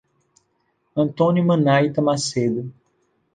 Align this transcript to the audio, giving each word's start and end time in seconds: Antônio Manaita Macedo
Antônio 0.95 1.45
Manaita 1.45 2.01
Macedo 2.01 2.73